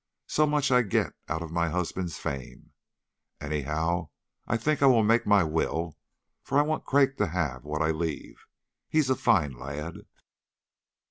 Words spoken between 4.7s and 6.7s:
I will make my will, for I